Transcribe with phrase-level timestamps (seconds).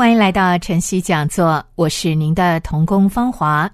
[0.00, 3.70] 欢迎来到晨曦讲座，我是您的童工芳华。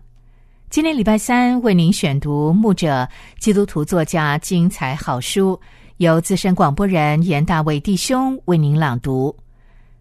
[0.71, 3.09] 今天礼拜三为您选读牧者
[3.39, 5.57] 基督徒作家精彩好书，
[5.99, 9.33] 由资深广播人严大卫弟兄为您朗读。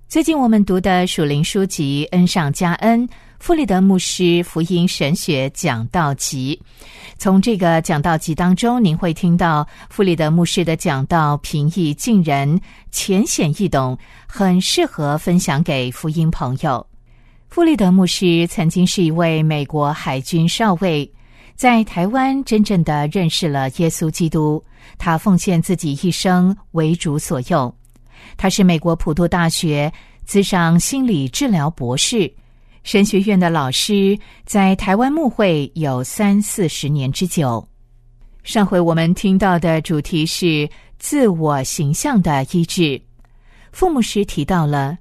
[0.08, 3.08] 最近我们读的属灵书籍《恩上加恩》，
[3.45, 6.59] 弗里德牧师福音神学讲道集。
[7.20, 16.84] 从这个讲道集当中，您会听到弗里德牧师的讲道平易近人、浅显易懂，很适合分享给福音朋友。
[17.48, 21.07] 弗里德牧师曾经是一位美国海军少尉，
[21.55, 24.59] 在台湾真正的认识了耶稣基督。
[24.98, 27.71] 他奉献自己一生为主所用。
[28.37, 29.93] 他是美国普渡大学
[30.26, 32.34] 资商心理治疗博士，
[32.86, 37.68] 神学院的老师，在台湾牧会有三四十年之久。
[38.44, 40.70] 上回我们听到的主题是
[41.00, 43.02] 自我形象的医治。
[43.72, 44.96] 父母时提到了。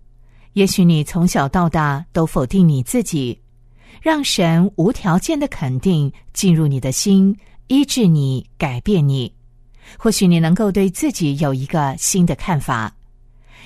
[0.54, 3.38] 也许你从小到大都否定你自己，
[4.00, 9.30] 让神无条件的肯定进入你的心，医治你，改变你。
[9.98, 12.96] 或许你能够对自己有一个新的看法。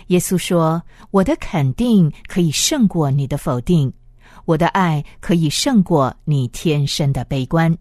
[0.09, 0.83] 耶稣说
[1.13, 3.93] ：“我的肯定可以胜过你的否定，
[4.45, 7.77] 我的爱可以胜过你天生的悲观。”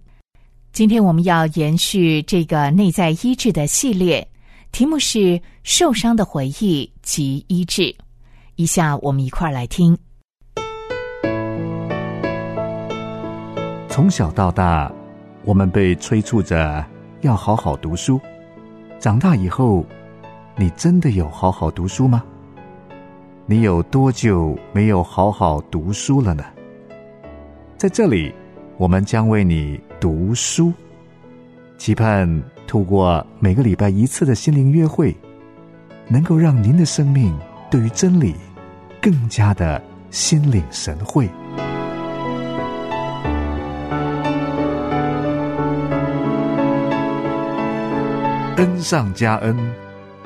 [0.73, 4.27] 今天我们要延续这个内在医治的系列，
[4.71, 7.95] 题目是“受伤的回忆及医治”。
[8.57, 9.97] 以下我们一块儿来听。
[13.87, 14.91] 从小到大，
[15.43, 16.85] 我们被催促着
[17.21, 18.21] 要好好读书。
[18.99, 19.83] 长大以后，
[20.55, 22.23] 你真的有好好读书吗？
[23.49, 26.43] 你有多久没有好好读书了呢？
[27.77, 28.35] 在这里，
[28.75, 30.73] 我们将为你读书，
[31.77, 32.27] 期盼
[32.67, 35.15] 透过每个礼拜一次的心灵约会，
[36.09, 37.33] 能够让您的生命
[37.71, 38.35] 对于真理。
[39.01, 41.29] 更加的心领神会，
[48.57, 49.55] 恩上加恩，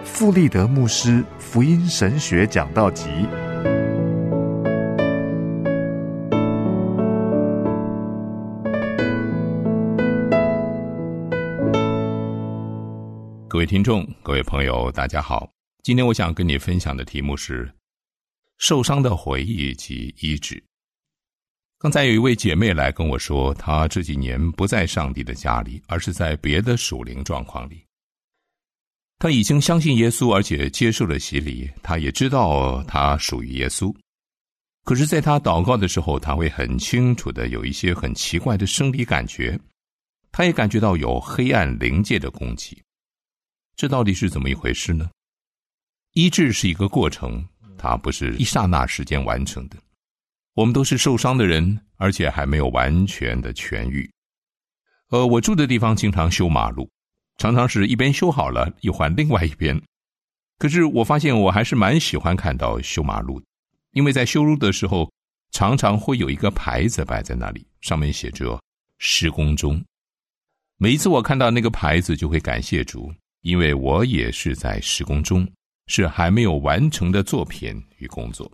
[0.03, 3.05] 富利德牧师福音神学讲道集。
[13.47, 15.51] 各位听众，各位朋友，大家好。
[15.83, 17.71] 今天我想跟你分享的题目是。
[18.57, 20.63] 受伤的回忆及医治。
[21.79, 27.83] 刚才有一位姐妹来跟我说，她这几年不在上帝的家里，而是在别的属灵状况里。
[29.21, 31.69] 他已经相信耶稣，而且接受了洗礼。
[31.83, 33.95] 他也知道他属于耶稣，
[34.83, 39.59] 可是，在他祷告的时候，他会很清楚的有一些很奇怪的生理感觉。
[40.31, 42.81] 他也感觉到有黑暗灵界的攻击。
[43.75, 45.07] 这到底是怎么一回事呢？
[46.13, 47.47] 医治是一个过程。
[47.77, 49.77] 它不是一刹那时间完成的，
[50.55, 54.09] 我们都是受伤的人，而且还没有完全的痊愈。
[55.09, 56.89] 呃，我住的地方经常修马路，
[57.37, 59.81] 常常是一边修好了又换另外一边。
[60.57, 63.41] 可是我发现我还是蛮喜欢看到修马路，
[63.91, 65.11] 因为在修路的时候，
[65.51, 68.61] 常常会有一个牌子摆在那里，上面写着
[68.99, 69.83] “施工中”。
[70.77, 75.47] 每一次我看到那个牌子，就会感谢主，因为我也是在施工中。
[75.87, 78.49] 是还没有完成的作品与工作，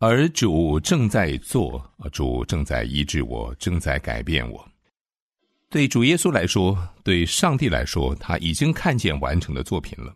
[0.00, 4.68] 而主正在做，主正在医治我，正在改变我。
[5.74, 10.14] 对主耶稣来说，对上帝来说，他已经看见完成的作品了。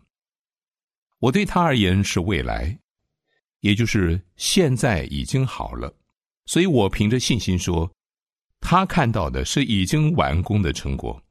[1.19, 2.79] 我对他而言是未来，
[3.59, 5.93] 也就是现在已经好了，
[6.45, 7.91] 所以我凭着信心说，
[8.61, 11.21] 他看到的是已经完工的成果。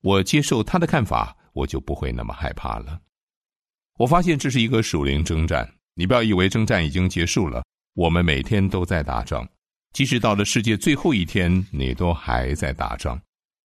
[0.00, 2.98] 我接受他的看法，我就不会那么害怕了。
[3.98, 7.62] 我发现这是一个属灵征战，你不要以为征战已经结束了。
[7.92, 9.46] 我们每天都在打仗，
[9.92, 13.20] 即使到了世界最后一天，你都还在打仗。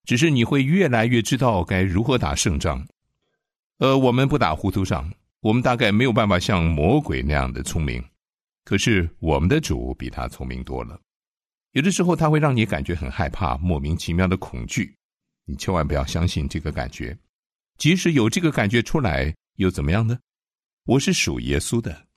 [0.09, 2.83] 只是你会越来越知道该如何打胜仗。
[3.77, 5.07] 呃，我们不打糊涂仗，
[5.39, 8.03] 我们大概没有办法像魔鬼那样的聪明，
[8.65, 11.00] 可是我们的主比他聪明多了。
[11.73, 14.95] 有的时候他会让你感觉很害怕，莫名其妙的恐惧，
[15.45, 17.15] 你千万不要相信这个感觉。
[17.77, 19.31] 即使有这个感觉出来。
[19.57, 20.17] 又怎么样呢？
[20.85, 22.07] 我是属耶稣的。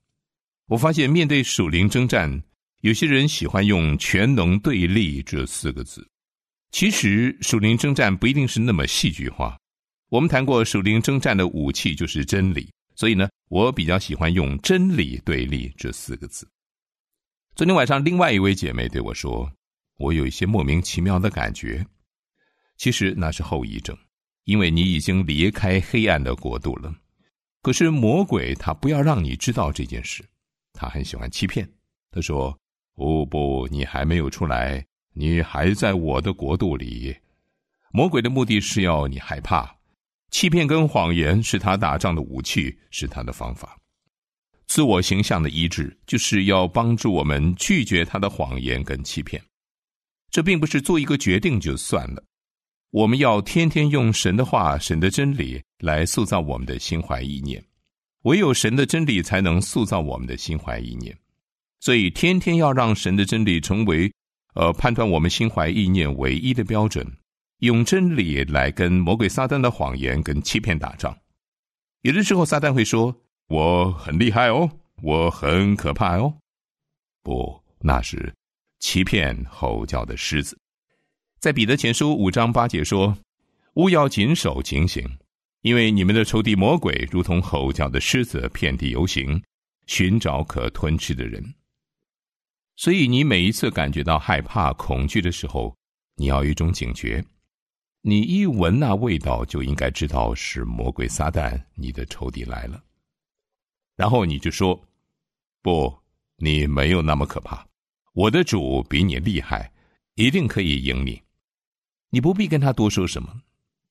[0.68, 2.42] 我发现面对属灵征战，
[2.80, 6.08] 有些人喜欢用“全能对立”这四个字。
[6.72, 9.56] 其实属灵征战不一定是那么戏剧化。
[10.08, 16.48] 我们谈过属灵征战的武器就是真理，所以呢，我比较喜欢用“真理对立”这四个字。
[17.54, 19.52] 昨天晚上，另外一位姐妹对我说
[20.00, 21.86] ：“我有一些莫名其妙的感觉。”
[22.78, 23.96] 其实那是后遗症，
[24.44, 26.92] 因为你已经离开黑暗的国度了。
[27.60, 30.24] 可是魔鬼他不要让你知道这件事，
[30.72, 31.70] 他很喜欢欺骗。
[32.10, 32.58] 他说
[32.96, 34.82] ：“哦不，你还没有出来。”
[35.14, 37.14] 你还在我的国度里，
[37.92, 39.76] 魔鬼的目的是要你害怕，
[40.30, 43.78] 欺骗跟谎言是他打仗的武器，是他的方法。
[44.66, 49.42] 自我形象的医治，就是要帮助我们拒绝他的谎言跟欺骗。
[50.30, 52.24] 这并不是做一个决定就算了，
[52.90, 57.62] 我们要天天用神的话、神的真理来塑造我们的心怀意念。
[58.22, 61.14] 唯有神的真理才能塑造我们的心怀意念，
[61.80, 64.10] 所以天天要让神的真理成为。
[64.54, 67.06] 呃，判断我们心怀意念唯一的标准，
[67.58, 71.16] 用真理来跟魔鬼撒旦的谎言跟欺骗打仗。
[72.02, 73.16] 有的时候，撒旦会说
[73.48, 74.70] ：“我很厉害哦，
[75.02, 76.34] 我很可怕哦。”
[77.22, 78.34] 不，那是
[78.80, 80.58] 欺骗吼叫的狮子。
[81.38, 83.16] 在彼得前书五章八节说
[83.74, 85.08] ：“勿要谨守警醒，
[85.62, 89.42] 因为你们的仇敌魔鬼如同吼叫的狮子，遍地游行，
[89.86, 91.42] 寻找可吞吃的人。”
[92.76, 95.76] 所以，你每一次感觉到害怕、恐惧的时候，
[96.16, 97.24] 你要有一种警觉。
[98.00, 102.82] 你一闻那味道，就应该知道是魔鬼撒旦，你的仇敌来了。
[103.94, 104.80] 然后你就说
[105.62, 105.94] ：“不，
[106.38, 107.64] 你没有那么可怕，
[108.14, 109.70] 我的主比你厉害，
[110.16, 111.22] 一定可以赢你。”
[112.10, 113.42] 你不必跟他多说什么，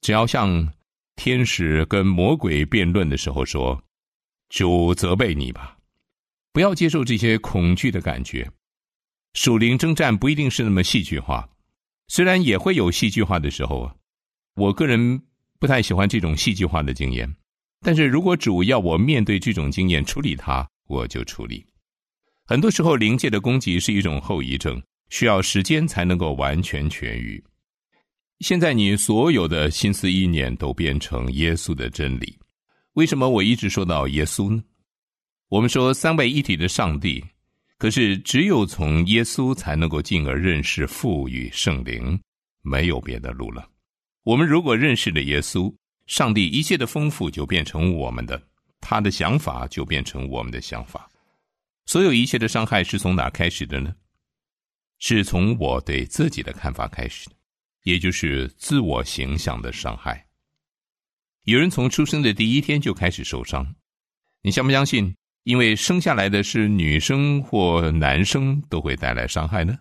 [0.01, 0.73] 只要像
[1.15, 3.81] 天使跟魔鬼辩论的时候说
[4.49, 5.77] ：“主责备你吧。”
[6.51, 8.51] 不要接受这些恐惧的感觉。
[9.33, 11.47] 属灵征战不一定是那么戏剧化，
[12.07, 13.95] 虽然也会有戏剧化的时候啊。
[14.55, 15.21] 我个人
[15.59, 17.33] 不太喜欢这种戏剧化的经验，
[17.79, 21.65] 但是如果主要我面对这种经验处理它，我就处理。
[22.45, 27.41] 很多时候灵界的攻击是一种后遗症，需要时间才能够完全痊愈。
[28.39, 32.37] 现在你所有的心思意念都变成耶稣的真理，
[32.93, 34.61] 为什么我一直说到耶稣呢？
[35.47, 37.23] 我们说三位一体的上帝。
[37.81, 42.21] 可是，只有从耶稣才能够进而认识父与圣灵，
[42.61, 43.67] 没有别的路了。
[44.21, 45.73] 我们如果认识了耶稣，
[46.05, 48.39] 上帝一切的丰富就变成我们的，
[48.81, 51.09] 他的想法就变成我们的想法。
[51.87, 53.91] 所有一切的伤害是从哪开始的呢？
[54.99, 57.35] 是从我对自己的看法开始的，
[57.81, 60.23] 也就是自我形象的伤害。
[61.45, 63.73] 有人从出生的第一天就开始受伤，
[64.43, 65.15] 你相不相信？
[65.43, 69.77] 因为生下来的是女生或男生，都会带来伤害呢。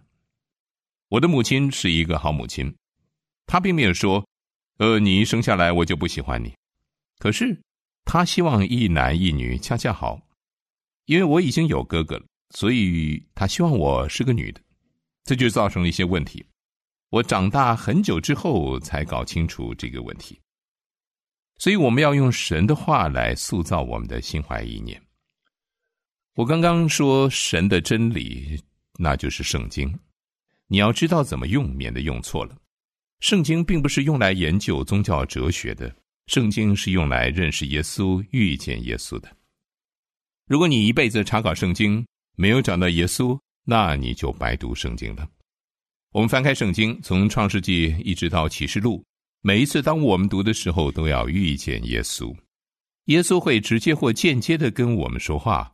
[1.09, 2.75] 我的母亲是一个好母亲，
[3.47, 4.27] 她并没有说
[4.79, 6.55] ：“呃，你一生下来我就不喜欢你。”
[7.19, 7.61] 可是
[8.05, 10.21] 她希望一男一女恰恰好，
[11.05, 12.25] 因为我已经有哥哥了，
[12.55, 14.61] 所以她希望我是个女的，
[15.25, 16.45] 这就造成了一些问题。
[17.11, 20.41] 我长大很久之后才搞清楚这个问题，
[21.59, 24.99] 所以我们要用神的话来塑造我们的心怀意念。
[26.37, 28.59] 我刚刚说神的真理，
[28.99, 29.93] 那就是圣经。
[30.69, 32.57] 你要知道怎么用，免得用错了。
[33.19, 35.95] 圣经并不是用来研究宗教哲学的，
[36.29, 39.29] 圣经是用来认识耶稣、遇见耶稣的。
[40.47, 42.07] 如果你一辈子查考圣经，
[42.37, 45.29] 没有找到耶稣，那你就白读圣经了。
[46.13, 49.05] 我们翻开圣经，从创世纪一直到启示录，
[49.43, 52.35] 每一次当我们读的时候，都要遇见耶稣。
[53.07, 55.73] 耶稣会直接或间接的跟我们说话。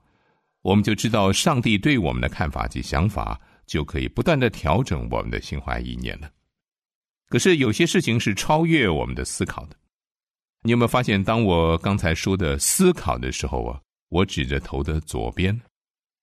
[0.67, 6.29] 我们就知道上帝对我们的看法及想法，就可以不断的调整我们的心怀意念了。
[7.29, 9.77] 可是有些事情是超越我们的思考的。
[10.63, 15.57] 你有没有发现，当我刚才说的思考的时候啊，我指着头的左边。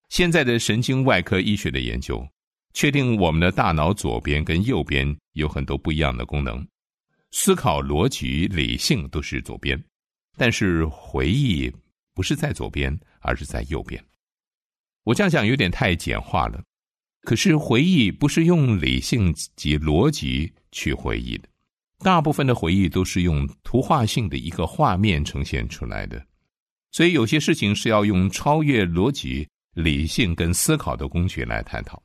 [0.10, 2.22] 现在的神经外科医学的研究，
[2.74, 6.68] 确定我们的大脑左边跟右边有很多不一样的功能。
[7.32, 9.82] 思考、逻辑、理性都是左边，
[10.36, 11.74] 但是回忆
[12.14, 14.04] 不是在左边，而是在右边。
[15.04, 16.62] 我这样讲有点太简化了，
[17.22, 21.48] 可是回忆不是用理性及逻辑去回忆的，
[22.00, 26.26] 大部分的回忆都是用图画性的一个画面呈现出来的，
[26.92, 32.02] 所以有些事情是要用超越逻辑、理性跟思考的工具来探讨。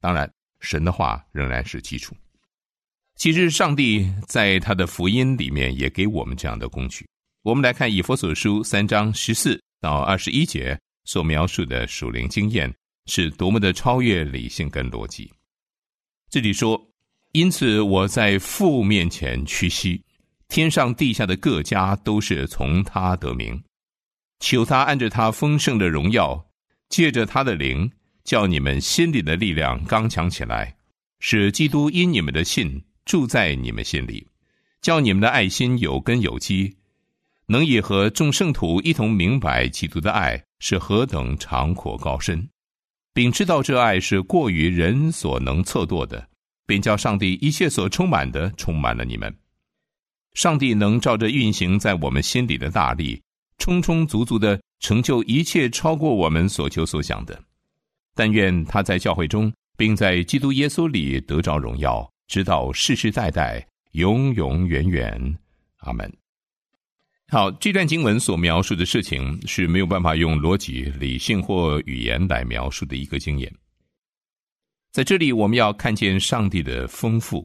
[0.00, 2.14] 当然，神的话仍然是基础。
[3.16, 7.06] 其实，上帝在他的福音里面也给我们这样的工具。
[7.42, 12.74] 我们来看以佛所书三章十四到二十一节所描述的属灵经验，
[13.06, 15.30] 是多么的超越理性跟逻辑。
[16.30, 16.90] 这里说，
[17.32, 20.02] 因此我在父面前屈膝，
[20.48, 23.62] 天上地下的各家都是从他得名，
[24.40, 26.46] 求他按着他丰盛的荣耀，
[26.88, 27.90] 借着他的灵，
[28.24, 30.76] 叫你们心里的力量刚强起来，
[31.20, 34.26] 使基督因你们的信住在你们心里，
[34.80, 36.76] 叫你们的爱心有根有基。
[37.46, 42.48] 能以和众圣徒一同明白基督的爱是何等长阔高深，
[43.12, 46.26] 并知道这爱是过于人所能测度的，
[46.64, 49.30] 并叫上帝一切所充满的充满了你们。
[50.32, 53.20] 上帝能照着运行在我们心里的大力，
[53.58, 57.38] 充充足足的成就一切超过我们所求所想的。
[58.14, 65.36] 但愿他在教会中，并在基督耶稣里得着荣耀，直到世世代代，永永远远。
[65.80, 66.10] 阿门。
[67.34, 73.52] 好，这段经文所描述的事情是没有办法用逻辑、理性或语言来描述的一个经验。
[74.92, 77.44] 在这里，我们要看见上帝的丰富。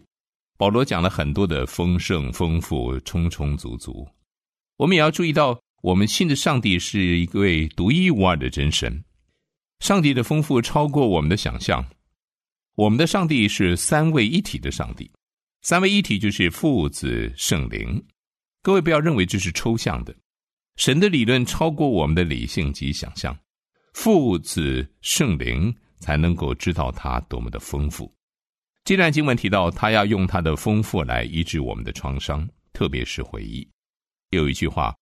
[0.59, 4.07] 保罗讲了很多的丰盛、丰富、充充足足。
[4.77, 9.03] 我们也要注意到，我们信的上帝是一位独一无二的真神。
[9.79, 11.83] 上帝的丰富超过我们的想象。
[12.75, 15.09] 我们的上帝是三位一体的上帝，
[15.63, 17.99] 三位一体就是父、子、圣灵。
[18.61, 20.13] 各位不要认为这是抽象的，
[20.75, 23.37] 神的理论超过我们的理性及想象，
[23.93, 28.13] 父子圣灵才能够知道他多么的丰富。
[28.83, 33.65] 这段经文提到，他要用他的丰富来医治我们的创伤，特别是回忆。
[34.31, 34.93] 有一句话，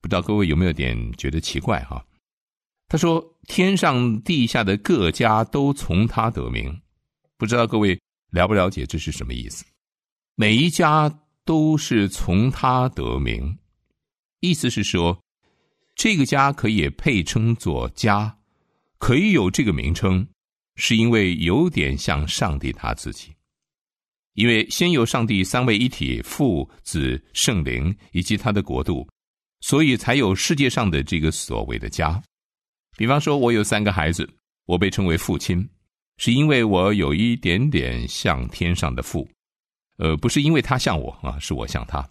[0.00, 2.04] 不知道各位有没有点觉得奇怪哈？
[2.88, 6.80] 他说：“天上地下的各家都从他得名。”
[7.38, 7.98] 不知道各位
[8.30, 9.64] 了不了解这是什么意思？
[10.34, 11.20] 每一家。
[11.44, 13.58] 都是从他得名，
[14.40, 15.18] 意思是说，
[15.94, 18.36] 这个家可以配称作家，
[18.98, 20.26] 可以有这个名称，
[20.76, 23.32] 是因为有点像上帝他自己，
[24.32, 29.06] 因为先有上帝三位一体，父、子、圣灵以及他的国度，
[29.60, 32.22] 所以才有世界上的这个所谓的家。
[32.96, 34.28] 比方说，我有三个孩子，
[34.66, 35.68] 我被称为父亲，
[36.16, 39.28] 是因为我有一点点像天上的父。
[39.96, 42.08] 呃，不是因为他像我啊，是我像他。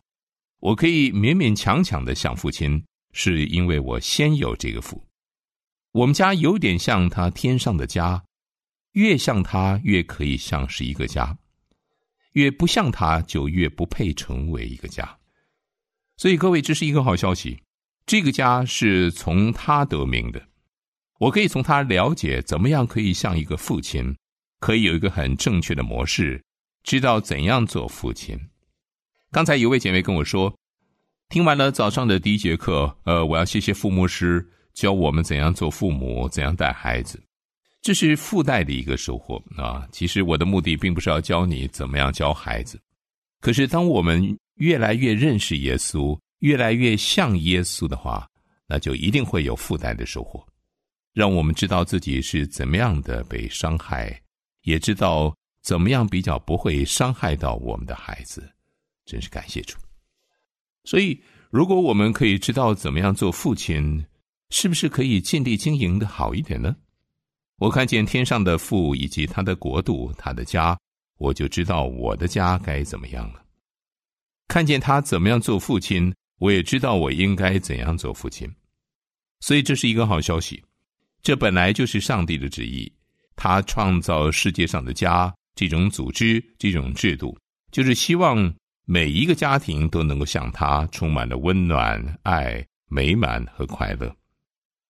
[0.59, 5.03] 我可以勉勉强强的像父亲，是因为我先有这个福。
[5.91, 8.23] 我们家有点像他天上的家，
[8.93, 11.37] 越像他越可以像是一个家，
[12.31, 15.17] 越不像他就越不配成为一个家。
[16.15, 17.61] 所以各位，这是一个好消息，
[18.05, 20.41] 这个家是从他得名的。
[21.19, 24.15] 我可以从他了解怎么样可以像一个父亲，
[24.59, 26.41] 可以有一个很正确的模式。
[26.83, 28.37] 知道怎样做父亲。
[29.31, 30.53] 刚才有位姐妹跟我说，
[31.29, 37.19] 听完了早上的第一节课，呃，我要谢谢父母师教我们怎样做父母，怎样带孩子，
[37.81, 39.87] 这是附带的一个收获啊。
[39.91, 42.79] 其实我的目的并不是要教你怎么样教孩子，
[43.39, 48.27] 可是当我们越来越认识耶稣，越来越像耶稣的话，
[48.67, 50.45] 那就一定会有附带的收获，
[51.13, 54.21] 让我们知道自己是怎么样的被伤害，
[54.63, 55.33] 也知道。
[55.63, 58.47] 怎么样比较不会伤害到我们的孩子？
[59.05, 59.77] 真是感谢主。
[60.83, 64.05] 所以，如果我们可以知道怎么样做父亲，
[64.49, 66.75] 是不是可以尽力经营的好一点呢？
[67.59, 70.77] 我看见天上的父以及他的国度、他的家，
[71.17, 73.41] 我就知道我的家该怎么样了。
[74.49, 78.53] 看见他怎么样做父亲，我也知道我应该怎样做父亲。
[79.39, 80.61] 所以，这是一个好消息。
[81.21, 82.91] 这本来就是上帝的旨意，
[83.37, 85.33] 他创造世界上的家。
[85.55, 87.37] 这种组织、这种制度，
[87.71, 88.53] 就是希望
[88.85, 94.15] 每一个家庭都能够像他，充满了温暖、爱、美满和快乐。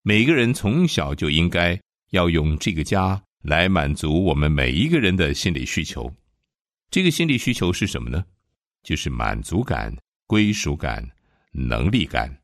[0.01, 1.79] 每个人从小就应该
[2.11, 6.13] 要用这个家来满足我们每一个人的心理需求。
[6.89, 8.23] 这个心理需求是什么呢？
[8.83, 9.95] 就是满足感、
[10.27, 11.07] 归属感、
[11.51, 12.37] 能力感、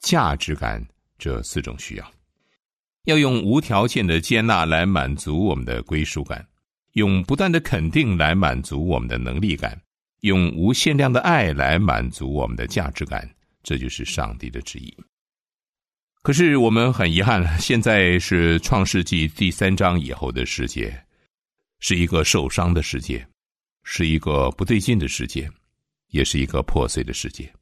[0.00, 0.82] 价值感
[1.18, 2.12] 这四种需要。
[3.04, 6.46] 要用无条件的接纳来满足我们的归属感。
[6.94, 9.80] 用不断的肯定来满足我们的能力感，
[10.20, 13.28] 用无限量的爱来满足我们的价值感，
[13.62, 14.96] 这就是上帝的旨意。
[16.22, 21.04] 可是我们很遗憾，现在是创世纪第三章以后的世界，
[21.80, 23.26] 是一个受伤的世界，
[23.82, 25.50] 是一个不对劲的世界，
[26.08, 27.52] 也是一个破碎的世界。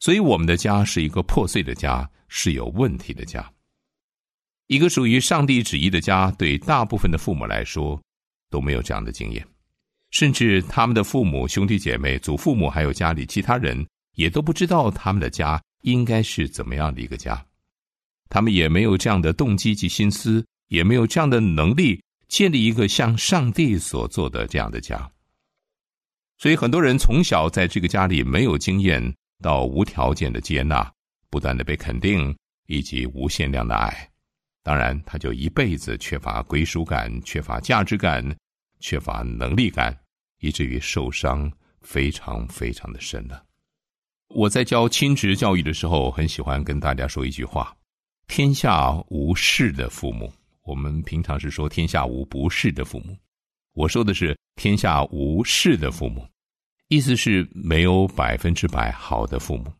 [0.00, 3.48] 所以，我们的家是一个破碎的家，是有问题的家。
[4.66, 8.00] 一个属于上帝旨意的家，对大部分的父母来说。
[8.50, 9.46] 都没有这样的经验，
[10.10, 17.44] 甚至他们的父母、兄弟姐妹、祖父母，还有家里其他人，也都不知道他们的家应该是怎么样的一个家。
[18.28, 25.10] 他们也没有这样的动机及心思，也没有这样的能力建立一个像上帝所做的这样的家。
[26.38, 30.90] 所以，很多人从小在这个家里没有经验到无条件的接纳，
[31.30, 32.34] 不断的被肯定，
[32.66, 34.10] 以及无限量的爱。
[34.64, 38.24] 当然，他就一辈子缺乏归属感，缺乏价值感，
[38.80, 39.94] 缺乏能力感，
[40.38, 41.52] 以至于受伤
[41.82, 43.44] 非常非常的深了。
[44.28, 47.76] 我在教亲职教育的时候，很喜欢跟大家说一句话
[48.26, 50.32] ：“天下无事的父母。”
[50.64, 53.14] 我们平常是说“天下无不是的父母”，
[53.76, 56.26] 我说的是“天下无事的父母”，
[56.88, 59.70] 意思是没有百分之百好的父母，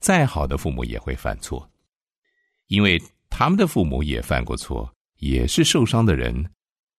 [0.00, 1.70] 再好的父母也会犯错，
[2.68, 2.98] 因为。
[3.36, 4.88] 他们的父母也犯过错，
[5.18, 6.32] 也是受伤的人。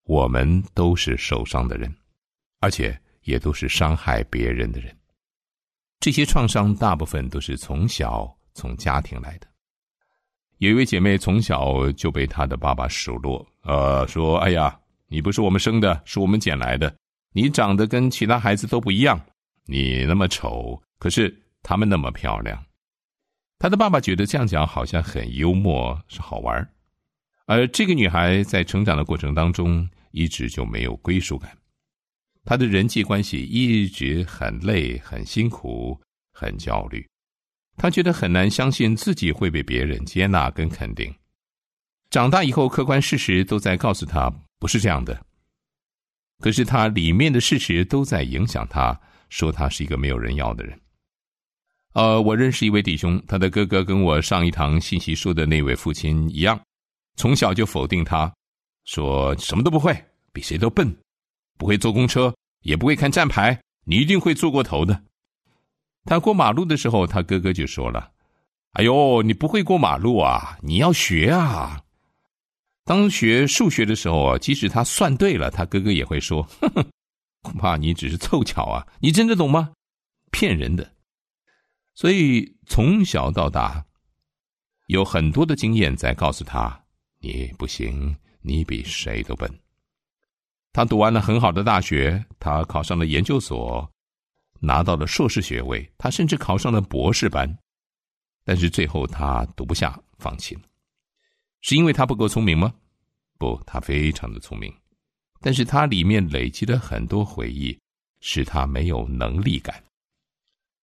[0.03, 1.89] 我们都是受伤的人，
[2.59, 4.93] 而且也都是伤害别人的人。
[6.01, 9.47] 这些创伤大部分都是从小从家庭来的。
[10.57, 14.77] 有一位姐妹从小就被她的爸爸数落，呃，说：“哎呀，
[15.07, 16.93] 你不是我们生的，是我们捡来的。
[17.31, 19.17] 你长得跟其他孩子都不一样，
[19.63, 22.61] 你那么丑，可是他们那么漂亮。”
[23.57, 26.69] 他的爸爸觉得这样讲好像很幽默，是好玩
[27.45, 31.55] 而这个女孩在成长的过程当中，一直就没有归属感。
[32.43, 35.99] 她的人际关系一直很累、很辛苦、
[36.31, 37.07] 很焦虑。
[37.77, 41.13] 她觉得很难相信自己会被别人接纳跟肯定。
[42.09, 45.25] 长大以后，客观事实都在告诉她不是这样的。
[46.39, 50.79] 可是她里面的事实都在影响她，说她是一个没有人要的人。
[51.95, 56.59] 呃，我认识一位弟兄，他的哥哥跟我上一堂信息说的那位父亲一样，
[57.15, 58.29] 从小就否定他，
[58.83, 59.95] 说什么都不会，
[60.33, 60.93] 比谁都笨，
[61.57, 65.01] 不会坐公车，也不会看站牌，你一定会坐过头的。
[66.03, 68.11] 他过马路的时候，他哥哥就说了
[68.75, 71.81] ：“哎呦，你不会过马路啊，你要学啊。”
[72.83, 76.85] 当学数学的时候啊，即使他算对了，他哥哥也会说：“哼哼，
[77.41, 79.71] 恐怕你只是凑巧啊，你真的懂吗？
[80.29, 80.91] 骗人的。”
[81.95, 83.83] 所以从小到大，
[84.87, 86.83] 有很多的经验在告诉他：
[87.19, 89.49] 你不行，你比谁都笨。
[90.73, 93.89] 他读完了很好的大学，他考上了研究所，
[94.59, 97.57] 拿到了硕士学位，他甚至考上了博士班。
[98.43, 100.61] 但是最后他读不下，放弃了。
[101.61, 102.73] 是因为他不够聪明吗？
[103.37, 104.71] 不，他非常的聪明，
[105.39, 107.79] 但是他里面累积了很多回忆，
[108.19, 109.81] 使他没有能力感。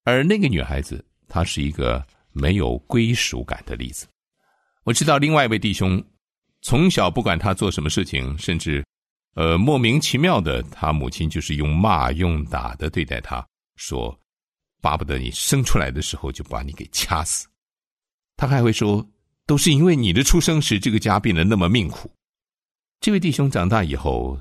[0.04, 4.06] 而那个女孩子，她是一个没有归属感的例子。
[4.84, 6.02] 我知道另外一位弟兄，
[6.60, 8.84] 从小不管他做什么事情，甚至，
[9.34, 14.18] 呃，莫名其妙的，他母亲就是用骂、用打的对待他，说，
[14.80, 17.46] 巴不得你生出来的时候就把你给掐死。
[18.36, 19.08] 他还会说，
[19.46, 22.10] 都是因为你的出生使这个家变得那么命苦。
[22.98, 24.36] 这位弟兄长大以后，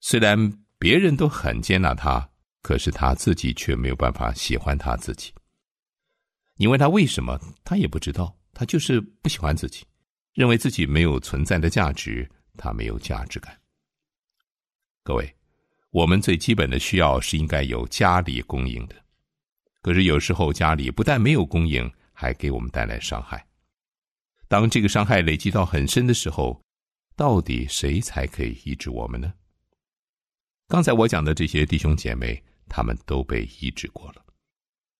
[0.00, 2.29] 虽然别人都很接纳他。
[2.62, 5.32] 可是他自己却没有办法喜欢他自己。
[6.56, 9.86] 你问他为什么，他也不知道，他就是不喜欢自己，
[10.34, 13.58] 认为自己没有存在的价值，他没有价值感。
[15.02, 15.34] 各位，
[15.88, 18.94] 我们最基本的需要是应该有家里供应的，
[19.80, 23.42] 可是有时候家里不但没有供应，还给我们带来伤害。
[24.46, 26.62] 当这个伤害累积到很深的时候，
[27.16, 29.32] 到底谁才可以医治我们呢？
[30.68, 32.44] 刚才我讲的这些弟兄姐妹。
[32.70, 34.24] 他们都被医治过了，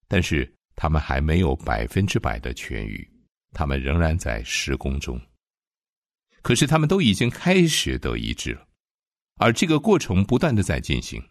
[0.08, 3.08] 但是他们还没有百分之百的痊愈，
[3.52, 5.18] 他们仍然在施工中。
[6.42, 8.66] 可是他们都已经开始得医治了，
[9.36, 11.22] 而这个过程不断的在进行。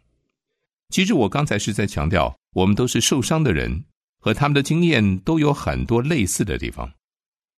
[0.90, 3.84] 其实我刚才是在强调，我们都是受伤的人，
[4.20, 6.92] 和他们的经验都有很多类似的地方。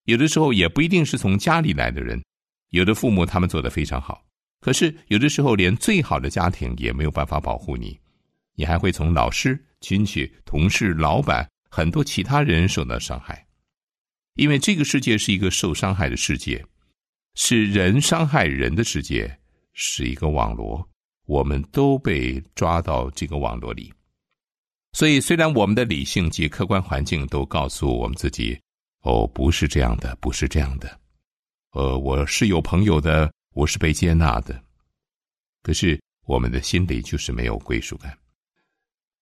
[0.05, 2.21] 有的时候也不一定是从家里来的人，
[2.71, 4.23] 有的父母他们做的非常好，
[4.59, 7.99] 可是有的时候连最好的家庭也没有办法保护你。
[8.55, 13.45] 你还会从老师、亲戚、同事、老板很多其他人受到伤害，
[14.35, 16.63] 因为这个世界是一个受伤害的世界，
[17.35, 19.39] 是人伤害人的世界，
[19.73, 20.87] 是一个网络，
[21.25, 23.91] 我们都被抓到这个网络里。
[24.93, 28.59] 所以，虽然我们的理性及客观环境都告诉我们自己
[29.03, 30.99] ：“哦，不是这样的，不是这样的。”
[31.71, 34.61] 呃，我是有朋友的，我是被接纳的，
[35.63, 38.17] 可是我们的心里就是没有归属感。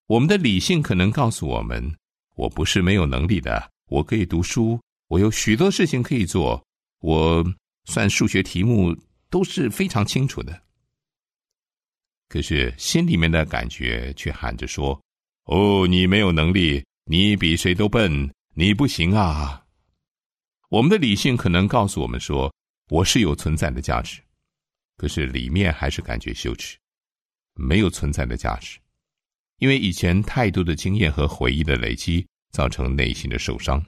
[0.09, 1.95] 我们的理性可能告诉我们：
[2.35, 6.65] 我不是没有能力的，我可以读书，我有许多事情可以做，
[7.01, 7.45] 我
[7.85, 8.97] 算数学题目
[9.29, 10.63] 都是非常清楚的。
[12.27, 14.99] 可是心里面的感觉却喊着说
[15.45, 19.63] ：“哦，你没有能力，你比谁都笨，你不行啊！”
[20.69, 22.51] 我们的理性可能告诉我们说，
[22.89, 24.19] 我是有存在的价值，
[24.97, 26.79] 可是里面还是感觉羞耻，
[27.53, 28.79] 没有存在的价值，
[29.59, 33.83] 因为以前太多的经验和回忆的累积，造成内心的受伤。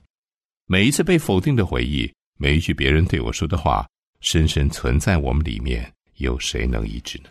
[0.66, 3.86] 每一次被否定的回忆，每一句别人对我说的话，
[4.20, 7.30] 深深存在我们里面，有谁能医治呢？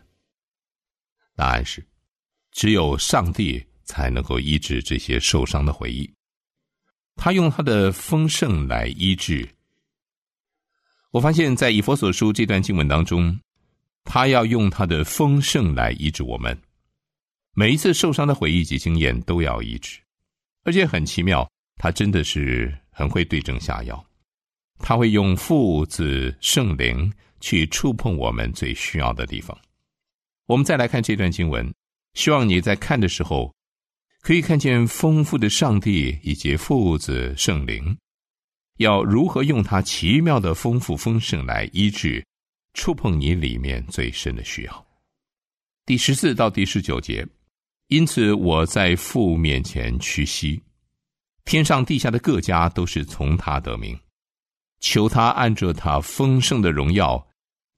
[1.37, 1.87] 答案是，
[2.53, 6.11] 只有上帝才能够医治这些受伤的回忆。
[7.17, 9.49] 他用他的丰盛来医治。
[11.11, 13.39] 我发现，在以佛所书这段经文当中，
[14.05, 16.59] 他要用他的丰盛来医治我们。
[17.55, 19.99] 每一次受伤的回忆及经验都要医治，
[20.65, 24.05] 而且很奇妙，他真的是很会对症下药。
[24.79, 29.57] 他会用父子圣灵去触碰我们最需要的地方。
[30.47, 31.73] 我们再来看这段经文，
[32.15, 33.53] 希望你在看的时候。
[34.23, 37.97] 可以看见丰富的上帝以及父子圣灵，
[38.77, 42.23] 要如何用他奇妙的丰富丰盛来医治、
[42.75, 44.87] 触碰你里面最深的需要。
[45.87, 47.27] 第十四到第十九节，
[47.91, 50.63] 因此我在父面前屈膝，
[51.45, 53.99] 天上地下的各家都是从他得名，
[54.79, 57.27] 求他按着他丰盛的荣耀，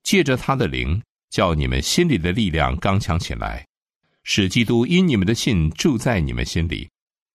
[0.03, 3.67] 借着他的灵，叫你们心里的力量刚强起来。
[4.23, 6.87] 使基督因你们的信住在你们心里，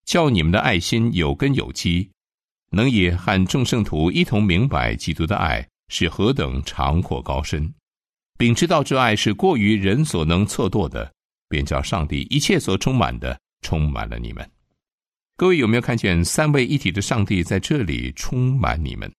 [0.06, 2.08] 叫你们的爱心有根有基，
[2.70, 7.74] 能以和众圣徒一同明白基督的爱是何等长阔高深，
[8.38, 11.12] 并知道这爱是过于人所能测度的，
[11.48, 14.50] 便叫上帝一切所充满的充满了你们。
[15.36, 19.12] 各位有没有看见三位一体的上帝在这里充满你们？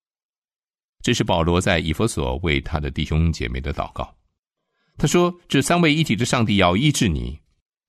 [1.01, 4.13] 这是保罗在以弗所为他的弟兄姐妹的祷告。
[4.97, 7.39] 他说：“这三位一体的上帝要医治你。”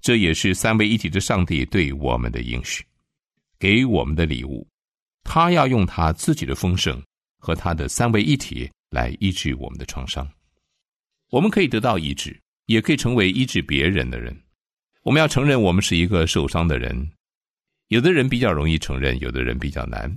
[0.00, 2.83] 这也是三位一体的上帝对我们的应许，
[3.59, 4.66] 给我们的礼物。
[5.24, 7.03] 他要用他自己的丰盛
[7.38, 10.26] 和他的三位一体来医治我们的创伤。
[11.31, 14.44] 我们可以得到医治，也可以成为医治别人的人。
[15.02, 17.11] 我们要承认我们是一个受伤的人。
[17.88, 20.09] 有的人比较容易承认，有的人比较难。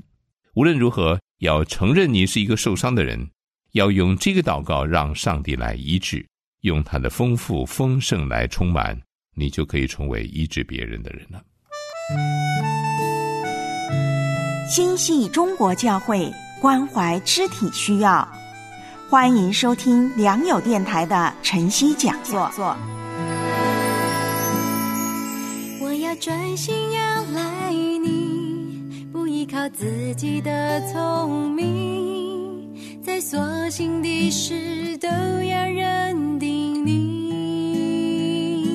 [0.54, 3.28] 无论如何，要承认你是一个受伤的人，
[3.72, 6.24] 要用这个祷告让上帝来医治，
[6.62, 9.02] 用他的丰富丰盛来充满。
[9.36, 11.44] 你就可以成为医治别人的人了。
[14.70, 18.32] 心系中国教会，关怀肢体需要，
[19.14, 22.52] 欢迎收听良友电台的晨曦讲座。
[25.80, 38.66] 我要专心仰赖你，不依靠自己的聪明，在所幸的事都要认定你。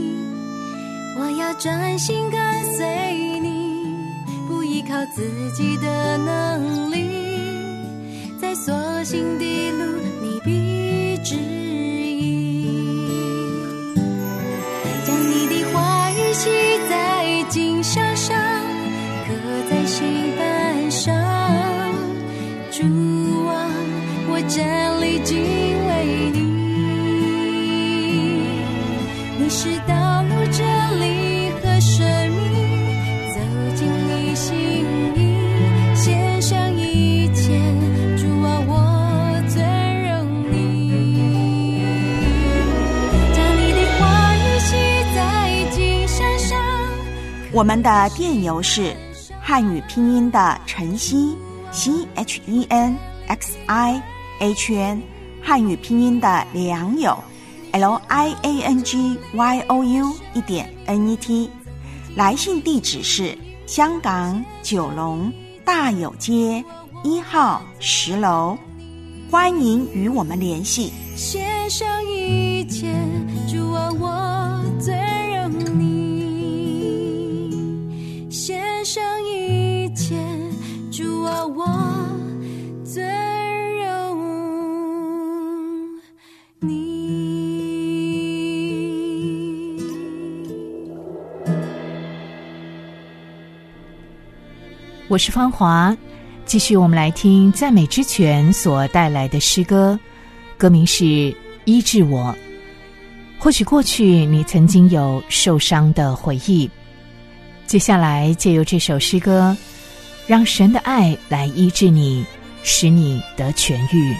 [1.19, 2.41] 我要专心跟
[2.77, 3.93] 随你，
[4.47, 7.09] 不依靠自己的能力，
[8.41, 8.73] 在所
[9.03, 9.48] 行的
[47.59, 48.97] 我们的电邮是
[49.43, 51.37] 汉语拼音的晨曦
[51.73, 54.01] c h e n x i
[54.39, 55.03] h n，
[55.43, 57.19] 汉语拼音的良友
[57.73, 61.51] l i a n g y o u 一点 n e t，
[62.15, 65.33] 来信地址是香港九龙
[65.65, 66.65] 大有街
[67.03, 68.57] 一号十楼，
[69.33, 70.93] 欢迎与我们联系。
[71.17, 72.88] 献上一切，
[95.19, 95.97] 我是芳华，
[96.47, 99.99] 继续我们来听赞美之泉所带来的诗歌，
[100.57, 101.05] 歌名是
[101.65, 102.33] 《医治我》。
[103.37, 106.71] 或许过去你曾经有受伤的回忆。
[107.67, 109.57] 接下来，借由这首诗歌，
[110.29, 112.25] 让神的爱来医治你，
[112.63, 114.15] 使你得痊愈。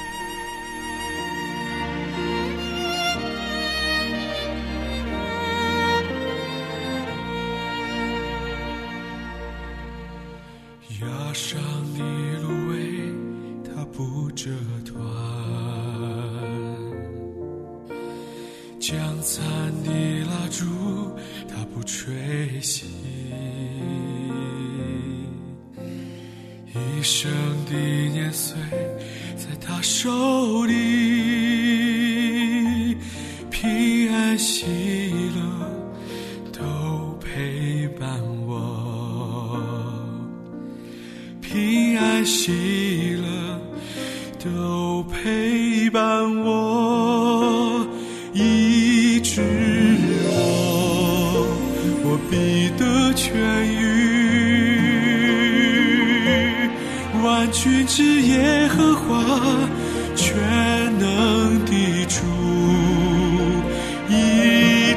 [46.49, 47.87] 我，
[48.33, 49.43] 医治
[50.25, 51.47] 我，
[52.05, 52.33] 我必
[52.79, 52.85] 得
[53.15, 53.27] 痊
[53.65, 53.77] 愈。
[57.23, 59.07] 万军之耶和华，
[60.17, 60.27] 全
[60.99, 61.73] 能的
[62.07, 62.17] 主，
[64.09, 64.13] 医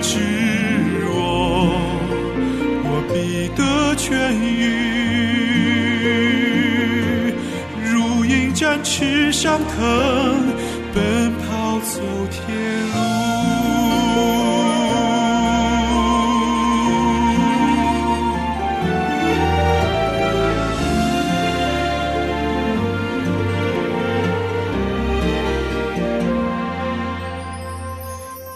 [0.01, 0.09] 治
[1.13, 1.19] 我，
[2.85, 3.13] 我必
[3.57, 3.61] 得
[3.97, 4.49] 痊愈。
[7.83, 7.91] 如
[8.23, 9.79] 鹰展翅上腾，
[10.93, 10.99] 奔
[11.33, 11.40] 跑
[11.83, 12.39] 走天
[12.87, 12.95] 路。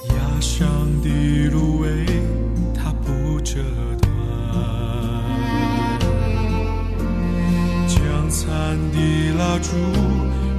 [0.10, 0.64] 崖上
[1.02, 1.10] 的
[1.50, 2.06] 芦苇，
[2.74, 3.60] 它不折
[4.02, 4.10] 断；
[7.88, 8.98] 将残的
[9.38, 9.72] 蜡烛，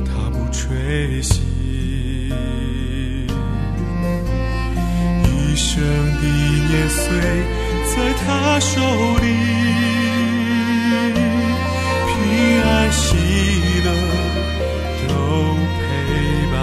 [0.05, 1.56] 它不吹熄。
[5.25, 6.22] 一生的
[6.68, 7.05] 年岁，
[7.87, 7.94] 在
[8.25, 8.27] 他
[8.61, 8.75] 手
[9.20, 9.25] 里，
[12.07, 12.14] 平
[12.62, 13.05] 安喜
[13.85, 13.88] 乐
[15.09, 15.11] 都
[15.81, 15.85] 陪
[16.53, 16.55] 伴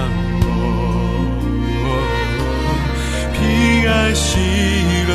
[0.41, 0.45] 我。
[3.33, 3.39] 平
[3.89, 4.21] 安喜
[5.07, 5.11] 乐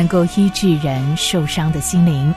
[0.00, 2.34] 能够医治人受伤的心灵。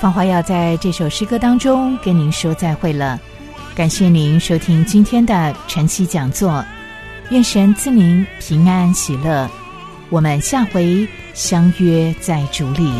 [0.00, 3.20] 芳华要在这首诗歌当中跟您说再会了，
[3.74, 6.64] 感谢您收听今天的晨曦讲座，
[7.28, 9.46] 愿神赐您平安喜乐，
[10.08, 12.90] 我们下回相约在主里。